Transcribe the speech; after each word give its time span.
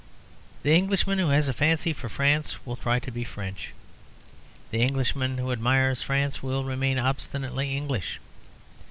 The 0.63 0.73
Englishman 0.73 1.19
who 1.19 1.29
has 1.29 1.47
a 1.47 1.53
fancy 1.53 1.93
for 1.93 2.09
France 2.09 2.65
will 2.65 2.75
try 2.75 2.97
to 2.97 3.11
be 3.11 3.23
French; 3.23 3.71
the 4.71 4.81
Englishman 4.81 5.37
who 5.37 5.51
admires 5.51 6.01
France 6.01 6.41
will 6.41 6.63
remain 6.63 6.97
obstinately 6.97 7.77
English. 7.77 8.19